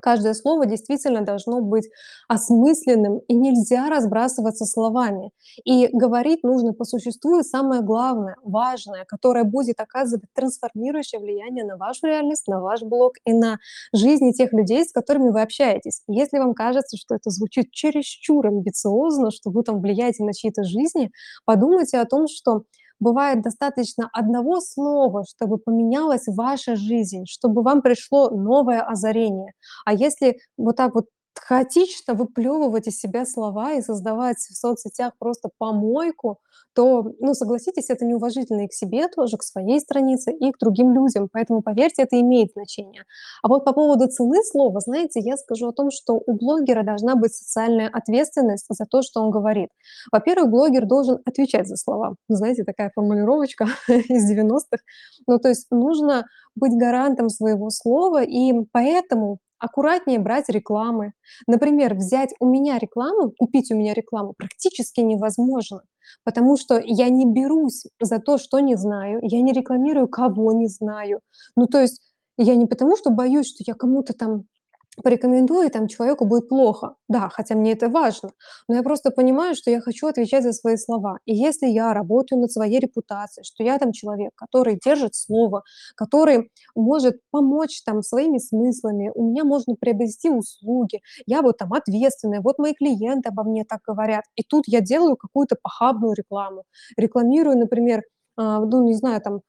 [0.02, 1.90] каждое слово действительно должно быть
[2.28, 5.32] осмысленным, и нельзя разбрасываться словами.
[5.66, 11.78] И говорить нужно по существу, и самое главное, важное, которое будет оказывать трансформирующее влияние на
[11.78, 13.58] вашу реальность, на ваш блог и на
[13.94, 16.04] жизни тех людей, с которыми вы общаетесь.
[16.08, 21.12] Если вам кажется, что это звучит чересчур амбициозно, что вы там влияете на чьи-то жизни,
[21.46, 22.64] подумайте о том, что
[23.00, 29.54] бывает достаточно одного слова, чтобы поменялась ваша жизнь, чтобы вам пришло новое озарение.
[29.86, 31.06] А если вот так вот
[31.40, 36.40] хаотично выплёвывать из себя слова и создавать в соцсетях просто помойку,
[36.74, 40.94] то, ну, согласитесь, это неуважительно и к себе тоже, к своей странице, и к другим
[40.94, 41.28] людям.
[41.32, 43.04] Поэтому, поверьте, это имеет значение.
[43.44, 47.16] А вот по поводу цены слова, знаете, я скажу о том, что у блогера должна
[47.16, 49.70] быть социальная ответственность за то, что он говорит.
[50.12, 52.16] Во-первых, блогер должен отвечать за слова.
[52.30, 54.78] Знаете, такая формулировочка из 90-х.
[55.28, 56.26] Ну, то есть нужно
[56.56, 61.14] быть гарантом своего слова, и поэтому аккуратнее брать рекламы.
[61.48, 65.82] Например, взять у меня рекламу, купить у меня рекламу практически невозможно,
[66.24, 70.68] потому что я не берусь за то, что не знаю, я не рекламирую, кого не
[70.68, 71.22] знаю.
[71.56, 72.02] Ну, то есть
[72.38, 74.46] я не потому, что боюсь, что я кому-то там
[75.04, 76.96] порекомендую, там человеку будет плохо.
[77.08, 78.32] Да, хотя мне это важно,
[78.68, 81.20] но я просто понимаю, что я хочу отвечать за свои слова.
[81.26, 85.64] И если я работаю над своей репутацией, что я там человек, который держит слово,
[85.96, 92.42] который может помочь там своими смыслами, у меня можно приобрести услуги, я вот там ответственная,
[92.42, 94.26] вот мои клиенты обо мне так говорят.
[94.36, 96.64] И тут я делаю какую-то похабную рекламу,
[96.98, 98.04] рекламирую, например,
[98.38, 99.42] а, ну, не знаю, там,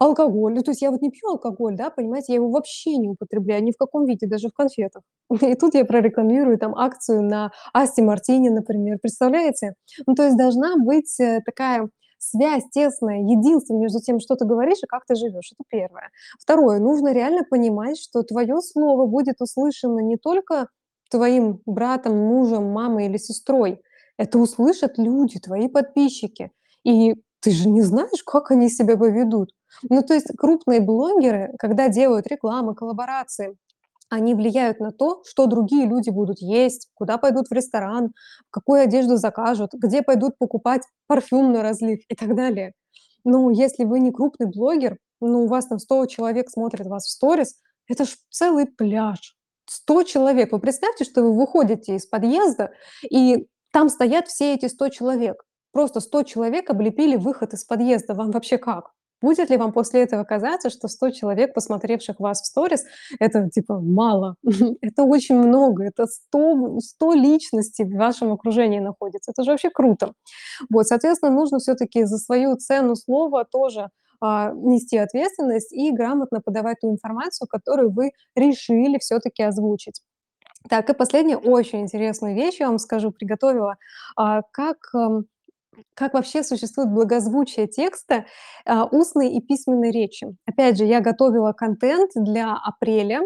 [0.00, 0.54] алкоголь.
[0.54, 3.62] Ну, то есть я вот не пью алкоголь, да, понимаете, я его вообще не употребляю
[3.62, 5.02] ни в каком виде, даже в конфетах.
[5.42, 8.98] И тут я прорекламирую там акцию на Асти Мартини, например.
[9.00, 9.74] Представляете?
[10.06, 14.78] Ну, то есть должна быть, э, такая связь тесная, единство между тем, что ты говоришь
[14.82, 15.52] и как ты живёшь.
[15.52, 16.10] Это первое.
[16.40, 16.78] Второе.
[16.80, 20.68] Нужно реально понимать, что твоё слово будет услышано не только
[21.10, 23.80] твоим братом, мужем, мамой или сестрой.
[24.18, 26.52] Это услышат люди, твои подписчики.
[26.84, 29.50] И ты же не знаешь, как они себя поведут.
[29.88, 33.56] Ну, то есть крупные блогеры, когда делают рекламы, коллаборации,
[34.10, 38.12] они влияют на то, что другие люди будут есть, куда пойдут в ресторан,
[38.50, 42.72] какую одежду закажут, где пойдут покупать парфюм на разлив и так далее.
[43.24, 47.10] Ну, если вы не крупный блогер, ну, у вас там 100 человек смотрят вас в
[47.10, 47.54] сторис,
[47.88, 49.36] это ж целый пляж.
[49.66, 50.52] 100 человек.
[50.52, 52.72] Вы представьте, что вы выходите из подъезда,
[53.08, 55.44] и там стоят все эти 100 человек.
[55.74, 58.14] Просто 100 человек облепили выход из подъезда.
[58.14, 58.90] Вам вообще как?
[59.22, 62.84] Будет ли вам после этого казаться, что 100 человек, посмотревших вас в сторис,
[63.20, 64.36] это типа мало?
[64.80, 69.30] Это очень много, это 100 100 личностей в вашем окружении находится.
[69.32, 70.12] Это же вообще круто.
[70.70, 73.90] Вот, соответственно, нужно всё-таки за свою цену слова тоже,
[74.22, 80.00] а, нести ответственность и грамотно подавать ту информацию, которую вы решили всё-таки озвучить.
[80.70, 83.76] Так, и последняя очень интересную вещь я вам скажу, приготовила.
[84.16, 85.24] А, как, ам,
[85.94, 88.26] как вообще существует благозвучие текста,
[88.90, 90.28] устной и письменной речи.
[90.46, 93.20] Опять же, я готовила контент для апреля,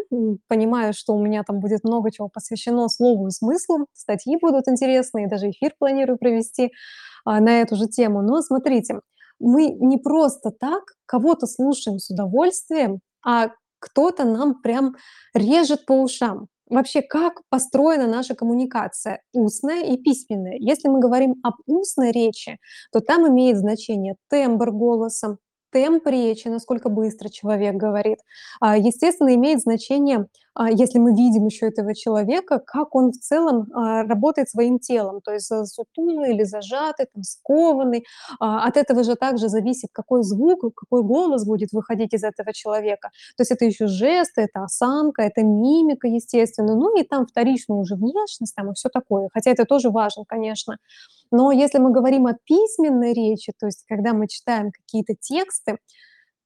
[0.47, 5.27] понимаю, что у меня там будет много чего посвящено слову и смыслу, статьи будут интересные,
[5.27, 6.71] даже эфир планирую провести,
[7.25, 8.21] а, на эту же тему.
[8.21, 8.99] Но смотрите,
[9.39, 14.95] мы не просто так кого-то слушаем с удовольствием, а кто-то нам прям
[15.33, 16.47] режет по ушам.
[16.69, 20.55] Вообще, как построена наша коммуникация: устная и письменная?
[20.57, 22.57] Если мы говорим об устной речи,
[22.91, 25.37] то там имеет значение тембр голоса,
[25.75, 28.19] темп речи, насколько быстро человек говорит.
[28.61, 33.67] А, естественно, имеет значение, а, если мы видим еще этого человека, как он в целом,
[33.73, 38.05] а, работает своим телом, то есть сутулый или зажатый, там, скованный.
[38.39, 43.09] От этого же также зависит, какой звук, какой голос будет выходить из этого человека.
[43.35, 46.73] То есть это еще жесты, это осанка, это мимика, естественно.
[46.75, 49.27] Ну и там вторично уже внешность там и все такое.
[49.33, 50.77] Хотя это тоже важно, конечно.
[51.31, 55.77] Но если мы говорим о письменной речи, то есть когда мы читаем какие-то тексты,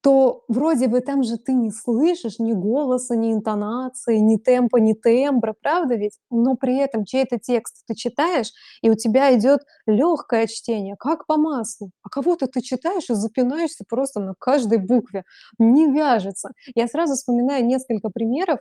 [0.02, 4.94] то вроде бы там же ты не слышишь ни голоса, ни интонации, ни темпа, ни
[4.94, 6.18] тембра, правда ведь?
[6.30, 11.36] Но при этом чей-то текст ты читаешь, и у тебя идет легкое чтение, как по
[11.36, 11.92] маслу.
[12.04, 15.24] А кого-то ты читаешь и запинаешься просто на каждой букве.
[15.58, 16.52] Не вяжется.
[16.76, 18.60] Я сразу вспоминаю несколько примеров,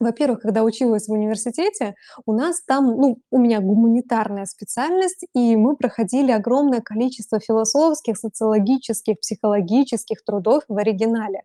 [0.00, 1.94] во-первых, когда училась в университете,
[2.26, 9.20] у нас там, ну, у меня гуманитарная специальность, и мы проходили огромное количество философских, социологических,
[9.20, 11.42] психологических трудов в оригинале.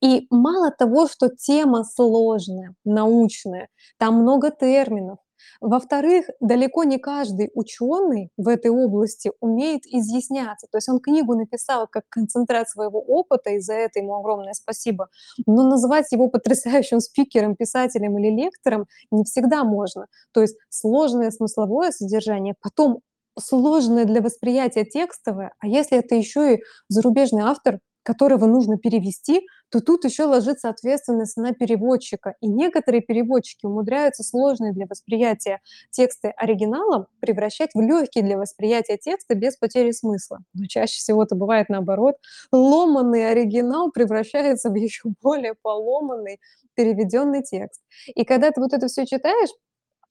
[0.00, 5.18] И мало того, что тема сложная, научная, там много терминов,
[5.60, 10.66] во-вторых, далеко не каждый ученый в этой области умеет изъясняться.
[10.70, 15.08] То есть он книгу написал как концентрат своего опыта, и за это ему огромное спасибо.
[15.46, 20.06] Но называть его потрясающим спикером, писателем или лектором не всегда можно.
[20.32, 23.00] То есть сложное смысловое содержание, потом
[23.38, 29.82] сложное для восприятия текстовое, а если это еще и зарубежный автор, которого нужно перевести, то
[29.82, 32.36] тут еще ложится ответственность на переводчика.
[32.40, 39.34] И некоторые переводчики умудряются сложные для восприятия тексты оригиналом превращать в легкие для восприятия текста
[39.34, 40.38] без потери смысла.
[40.54, 42.14] Но чаще всего это бывает наоборот.
[42.50, 46.40] Ломанный оригинал превращается в еще более поломанный
[46.74, 47.82] переведенный текст.
[48.06, 49.50] И когда ты вот это все читаешь,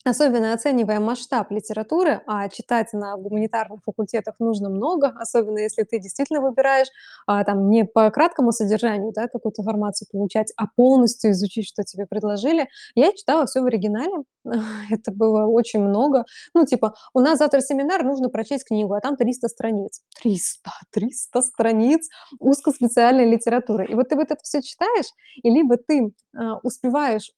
[0.05, 6.39] Особенно оценивая масштаб литературы, а читать на гуманитарных факультетах нужно много, особенно если ты действительно
[6.39, 6.87] выбираешь
[7.25, 12.05] а, там не по краткому содержанию да, какую-то информацию получать, а полностью изучить, что тебе
[12.05, 12.69] предложили.
[12.95, 14.23] Я читала все в оригинале,
[14.89, 16.23] это было очень много.
[16.53, 20.01] Ну, типа, у нас завтра семинар, нужно прочесть книгу, а там 300 страниц.
[20.21, 22.07] 300, 300 страниц
[22.39, 23.85] узкоспециальной литературы.
[23.87, 25.07] И вот ты вот это все читаешь,
[25.43, 27.31] и либо ты а, успеваешь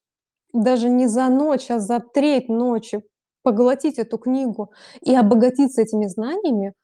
[0.52, 3.02] даже не за ночь, а за треть ночи
[3.42, 6.74] поглотить эту книгу и обогатиться этими знаниями,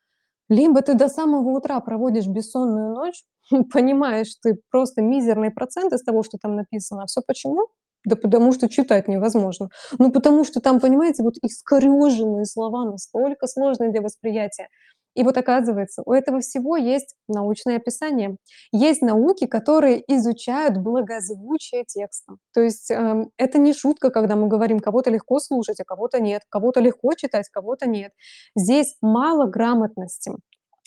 [0.49, 3.25] либо ты до самого утра проводишь бессонную ночь,
[3.73, 7.05] понимаешь ты просто мизерный процент из того, что там написано.
[7.05, 7.69] А всё почему?
[8.05, 9.69] Да потому что читать невозможно.
[9.99, 14.69] Ну, потому что там, понимаете, вот искорёженные слова настолько сложные для восприятия.
[15.17, 18.37] И вот оказывается, у этого всего есть научное описание.
[18.71, 22.35] Есть науки, которые изучают благозвучие текста.
[22.53, 26.43] То есть эм, это не шутка, когда мы говорим, кого-то легко слушать, а кого-то нет,
[26.51, 28.13] кого-то легко читать, кого-то нет.
[28.55, 30.33] Здесь мало грамотности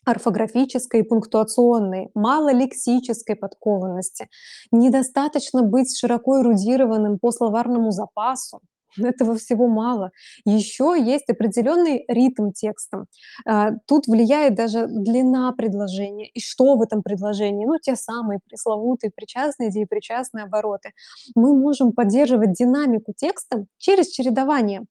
[0.06, 4.28] орфографической и пунктуационной, мало лексической подкованности,
[4.72, 8.60] недостаточно быть широко эрудированным по словарному запасу,
[9.06, 10.12] этого всего мало.
[10.46, 13.06] Еще есть определенный ритм текста.
[13.88, 17.66] Тут влияет даже длина предложения и что в этом предложении.
[17.66, 20.92] Ну, те самые пресловутые причастные, деепричастные обороты.
[21.36, 24.84] Мы можем поддерживать динамику текста через чередование.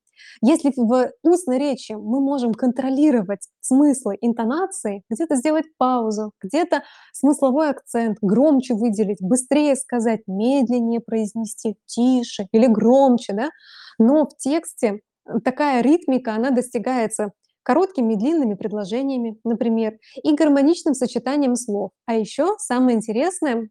[0.43, 8.19] Если в устной речи мы можем контролировать смыслы интонации, где-то сделать паузу, где-то смысловой акцент,
[8.23, 13.51] громче выделить, быстрее сказать, медленнее произнести, тише или громче, да,
[13.99, 15.01] но в тексте
[15.45, 21.91] такая ритмика, она достигается короткими длинными предложениями, например, и гармоничным сочетанием слов.
[22.07, 23.69] А еще самое интересное,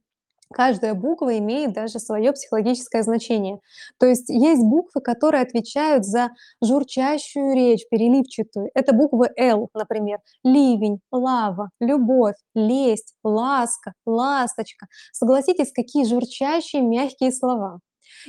[0.53, 3.59] каждая буква имеет даже свое психологическое значение.
[3.99, 6.29] То есть есть буквы, которые отвечают за
[6.63, 8.69] журчащую речь, переливчатую.
[8.73, 10.19] Это буквы «Л», например.
[10.43, 14.87] Ливень, лава, любовь, лесть, ласка, ласточка.
[15.11, 17.79] Согласитесь, какие журчащие, мягкие слова.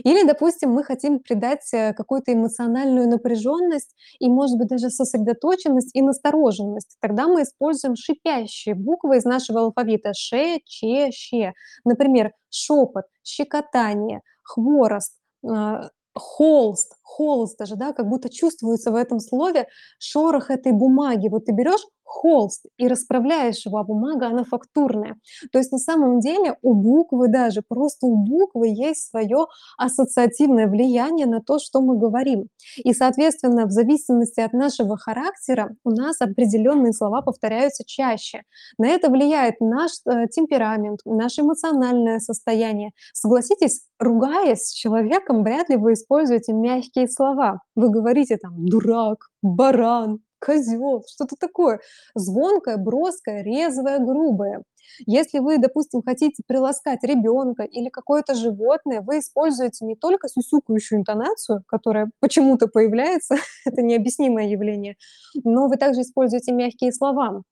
[0.04, 6.02] Или, допустим, мы хотим придать э, какую-то эмоциональную напряженность и, может быть, даже сосредоточенность и
[6.02, 6.96] настороженность.
[7.00, 11.52] Тогда мы используем шипящие буквы из нашего алфавита ше, че, ще.
[11.84, 15.14] Например, шепот, щекотание, хворост,
[15.46, 21.28] а, холст, холст даже, да, как будто чувствуется в этом слове шорох этой бумаги.
[21.28, 25.16] Вот ты берешь холст и расправляешь его, а бумага, она фактурная.
[25.52, 31.26] То есть на самом деле у буквы даже, просто у буквы есть свое ассоциативное влияние
[31.26, 32.48] на то, что мы говорим.
[32.76, 38.42] И, соответственно, в зависимости от нашего характера у нас определенные слова повторяются чаще.
[38.78, 42.92] На это влияет наш э, темперамент, наше эмоциональное состояние.
[43.12, 47.60] Согласитесь, ругаясь с человеком, вряд ли вы используете мягкие слова.
[47.76, 51.80] Вы говорите там «дурак», «баран», козёл, что-то такое
[52.14, 54.62] звонкое, броское, резвое, грубое.
[55.06, 61.62] Если вы, допустим, хотите приласкать ребенка или какое-то животное, вы используете не только сюсюкающую интонацию,
[61.66, 64.96] которая почему-то появляется, это необъяснимое явление,
[65.44, 67.42] но вы также используете мягкие слова.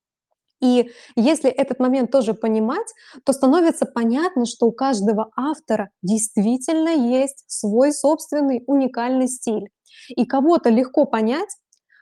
[0.62, 2.86] И если этот момент тоже понимать,
[3.24, 9.68] то становится понятно, что у каждого автора действительно есть свой собственный уникальный стиль.
[10.08, 11.48] И кого-то легко понять,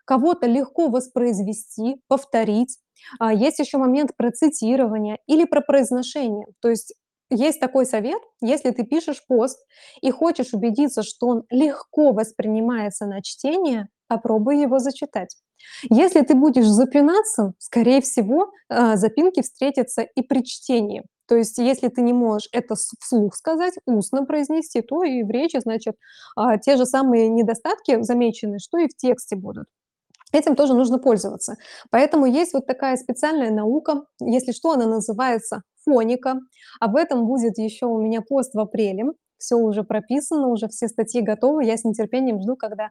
[0.05, 2.79] кого-то легко воспроизвести, повторить.
[3.19, 6.47] А, есть еще момент про цитирование или про произношение.
[6.61, 6.95] То есть
[7.31, 9.59] есть такой совет: если ты пишешь пост
[10.01, 15.37] и хочешь убедиться, что он легко воспринимается на чтение, попробуй его зачитать.
[15.91, 21.05] Если ты будешь запинаться, скорее всего, а, запинки встретятся и при чтении.
[21.27, 25.59] То есть если ты не можешь это вслух сказать, устно произнести, то и в речи,
[25.61, 25.97] значит,
[26.37, 29.67] а, те же самые недостатки замечены, что и в тексте будут.
[30.35, 31.55] Этим тоже нужно пользоваться.
[31.91, 36.41] Поэтому есть вот такая специальная наука, если что, она называется фоника.
[36.81, 39.05] Об этом будет еще у меня пост в апреле.
[39.39, 41.65] Всё уже прописано, уже все статьи готовы.
[41.65, 42.91] Я с нетерпением жду, когда,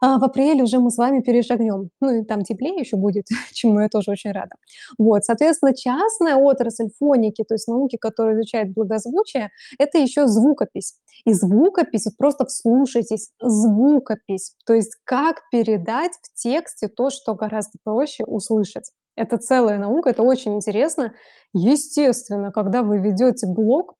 [0.00, 1.90] а, в апреле уже мы с вами перешагнем.
[2.00, 4.56] Ну и там теплее еще будет, чему я тоже очень рада.
[4.98, 10.94] Вот, соответственно, частная отрасль фоники, то есть науки, которая изучает благозвучие, это еще звукопись.
[11.26, 17.78] И звукопись, вот просто вслушайтесь, звукопись, то есть как передать в тексте то, что гораздо
[17.84, 18.90] проще услышать.
[19.16, 21.12] Это целая наука, это очень интересно.
[21.52, 23.96] Естественно, когда вы ведете блог,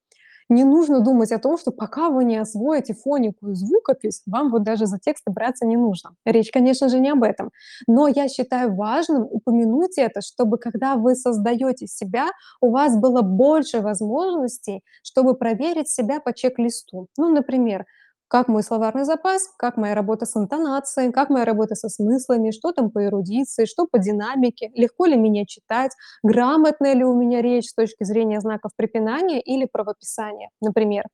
[0.50, 4.62] не нужно думать о том, что пока вы не освоите фонику и звукопись, вам вот
[4.64, 6.10] даже за тексты браться не нужно.
[6.24, 7.50] Речь, конечно же, не об этом.
[7.86, 12.28] Но я считаю важным упомянуть это, чтобы когда вы создаете себя,
[12.60, 17.06] у вас было больше возможностей, чтобы проверить себя по чек-листу.
[17.16, 17.86] Ну, например,
[18.30, 22.72] как мой словарный запас, как моя работа с интонацией, как моя работа со смыслами, что
[22.72, 27.68] там по эрудиции, что по динамике, легко ли меня читать, грамотная ли у меня речь
[27.70, 31.04] с точки зрения знаков препинания или правописания, например.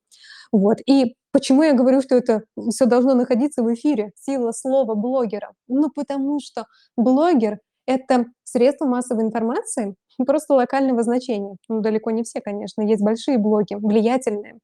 [0.51, 0.77] Вот.
[0.87, 5.51] И почему я говорю, что это всё должно находиться в эфире, сила слова блогера?
[5.67, 6.65] Ну, потому что
[6.97, 9.95] блогер- это средство массовой информации,
[10.25, 11.55] просто локального значения.
[11.69, 14.59] Ну, далеко не все, конечно, есть большие блоги, влиятельные.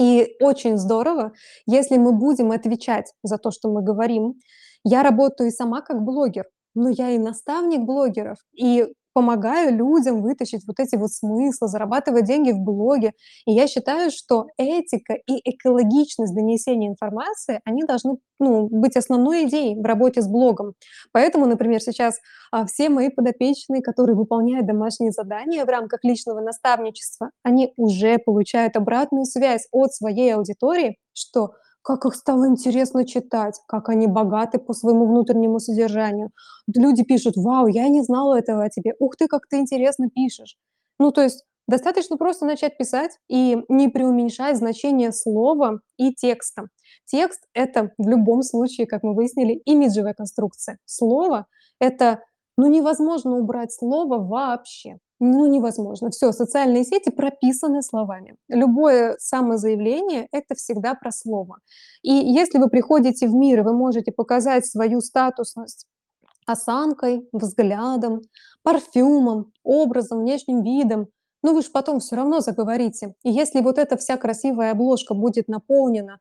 [0.00, 1.32] И очень здорово,
[1.66, 4.34] если мы будем отвечать за то, что мы говорим.
[4.84, 8.86] Я работаю и сама как блогер, но я и наставник блогеров, и
[9.18, 13.14] помогаю людям вытащить вот эти вот смыслы, зарабатывать деньги в блоге.
[13.46, 19.74] И я считаю, что этика и экологичность донесения информации, они должны, ну, быть основной идеей
[19.74, 20.74] в работе с блогом.
[21.10, 22.20] Поэтому, например, сейчас,
[22.52, 28.76] а, все мои подопечные, которые выполняют домашние задания в рамках личного наставничества, они уже получают
[28.76, 31.54] обратную связь от своей аудитории, что
[31.88, 36.30] как их стало интересно читать, как они богаты по своему внутреннему содержанию.
[36.74, 38.94] Люди пишут: "Вау, я не знала этого о тебе.
[39.00, 40.56] Ух ты, как ты интересно пишешь".
[41.00, 46.68] Ну, то есть достаточно просто начать писать и не преуменьшать значение слова и текста.
[47.06, 50.78] Текст- это в любом случае, как мы выяснили, имиджевая конструкция.
[50.86, 51.46] Слово-
[51.80, 52.20] это,
[52.58, 54.98] ну, невозможно убрать слово вообще.
[55.20, 56.10] Ну, невозможно.
[56.10, 58.36] Всё, социальные сети прописаны словами.
[58.48, 61.58] Любое самозаявление- это всегда про слово.
[62.02, 65.86] И если вы приходите в мир, вы можете показать свою статусность
[66.46, 68.22] осанкой, взглядом,
[68.64, 71.08] парфюмом, образом, внешним видом,
[71.42, 73.14] ну, вы ж потом всё равно заговорите.
[73.24, 76.18] И если вот эта вся красивая обложка будет наполнена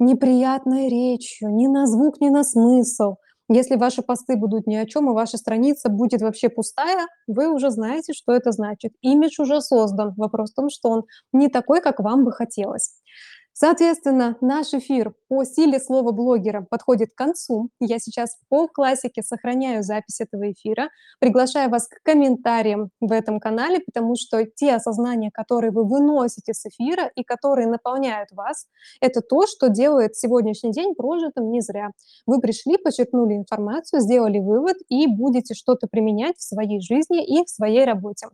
[0.00, 3.16] неприятной речью ни на звук, ни на смысл,
[3.48, 7.70] если ваши посты будут ни о чём, и ваша страница будет вообще пустая, вы уже
[7.70, 8.92] знаете, что это значит.
[9.02, 10.14] Имидж уже создан.
[10.16, 12.90] Вопрос в том, что он не такой, как вам бы хотелось.
[13.58, 17.70] Соответственно, наш эфир по силе слова блогера подходит к концу.
[17.80, 20.90] Я сейчас по классике сохраняю запись этого эфира,
[21.20, 26.66] приглашаю вас к комментариям в этом канале, потому что те осознания, которые вы выносите с
[26.66, 28.66] эфира и которые наполняют вас-
[29.00, 31.92] это то, что делает сегодняшний день прожитым не зря.
[32.26, 37.48] Вы пришли, почерпнули информацию, сделали вывод и будете что-то применять в своей жизни и в
[37.48, 38.26] своей работе.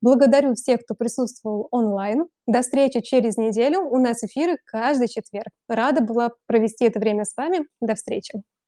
[0.00, 2.26] Благодарю всех, кто присутствовал онлайн.
[2.46, 3.80] До встречи через неделю.
[3.80, 5.48] У нас эфиры каждый четверг.
[5.68, 7.66] Рада была провести это время с вами.
[7.80, 8.42] До встречи.